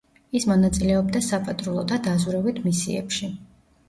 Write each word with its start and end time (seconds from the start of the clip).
ის 0.37 0.45
მონაწილეობდა 0.51 1.19
საპატრულო 1.25 1.83
და 1.91 1.99
დაზვერვით 2.07 2.63
მისიებში. 2.69 3.31